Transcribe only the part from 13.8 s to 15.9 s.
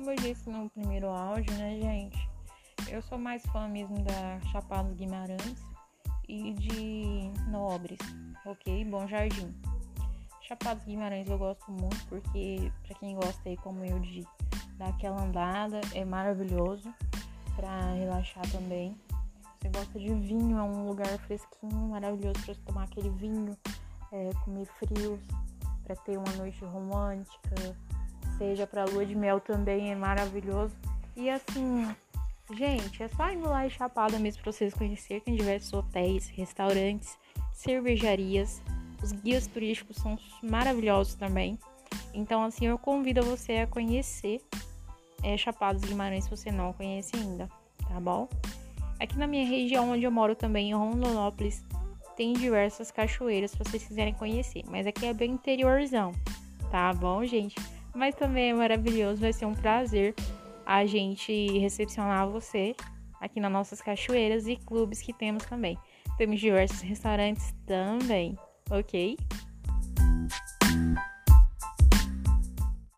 eu de dar aquela andada,